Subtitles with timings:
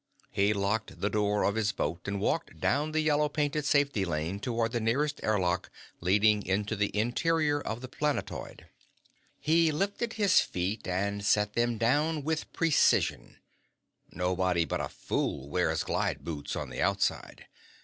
[0.31, 4.39] He locked the door of his boat and walked down the yellow painted safety lane
[4.39, 8.65] toward the nearest air lock leading into the interior of the planetoid.
[9.39, 13.37] He lifted his feet and set them down with precision
[14.11, 17.45] nobody but a fool wears glide boots on the outside.